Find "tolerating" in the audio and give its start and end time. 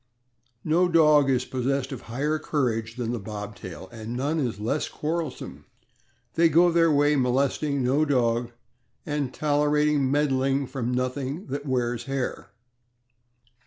9.31-10.09